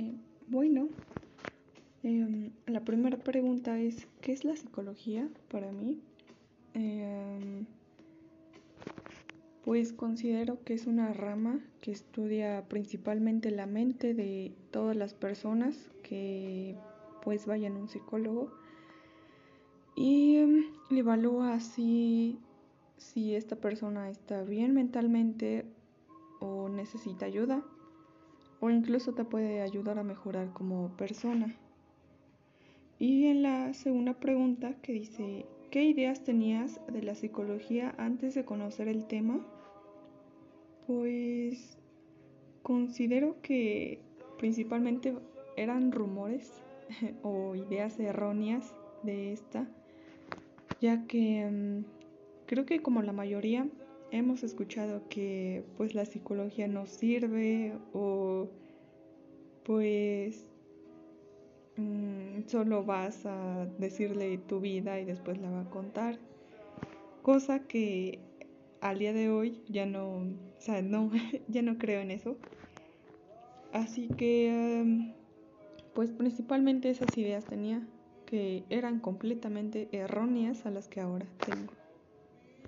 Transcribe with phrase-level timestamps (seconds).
[0.00, 0.14] Eh,
[0.46, 0.88] bueno,
[2.02, 6.00] em, la primera pregunta es, ¿qué es la psicología para mí?
[6.72, 7.66] Em,
[9.62, 15.90] pues considero que es una rama que estudia principalmente la mente de todas las personas
[16.02, 16.76] que
[17.22, 18.50] pues vayan a un psicólogo
[19.96, 22.38] y em, evalúa si,
[22.96, 25.66] si esta persona está bien mentalmente
[26.40, 27.62] o necesita ayuda
[28.60, 31.56] o incluso te puede ayudar a mejorar como persona.
[32.98, 38.44] Y en la segunda pregunta que dice, ¿qué ideas tenías de la psicología antes de
[38.44, 39.40] conocer el tema?
[40.86, 41.78] Pues
[42.62, 44.00] considero que
[44.38, 45.14] principalmente
[45.56, 46.52] eran rumores
[47.22, 49.66] o ideas erróneas de esta,
[50.80, 51.84] ya que mm,
[52.46, 53.66] creo que como la mayoría
[54.10, 58.48] hemos escuchado que pues la psicología no sirve o
[59.64, 60.46] pues
[61.76, 66.18] mm, solo vas a decirle tu vida y después la va a contar.
[67.22, 68.18] Cosa que
[68.80, 71.10] al día de hoy ya no, o sea, no,
[71.48, 72.36] ya no creo en eso.
[73.72, 75.12] Así que,
[75.94, 77.86] pues principalmente esas ideas tenía
[78.26, 81.79] que eran completamente erróneas a las que ahora tengo.